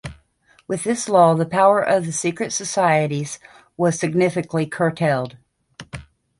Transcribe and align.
With 0.67 0.83
this 0.83 1.07
law, 1.07 1.35
the 1.35 1.45
power 1.45 1.79
of 1.79 2.07
the 2.07 2.11
secret 2.11 2.51
societies 2.51 3.37
was 3.77 3.99
significantly 3.99 4.65
curtailed. 4.65 5.37